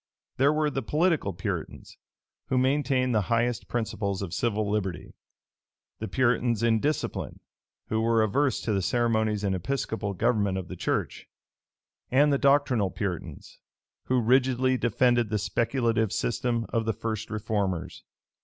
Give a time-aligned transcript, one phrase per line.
[0.37, 1.95] There were the political Puritans,
[2.47, 5.13] who maintained the highest principles of civil liberty;
[5.99, 7.39] the Puritans in discipline,
[7.89, 11.27] who were averse to the ceremonies and Episcopal government of the church;
[12.09, 13.59] and the doctrinal Puritans,
[14.05, 18.03] who rigidly defended the speculative system of the first reformers.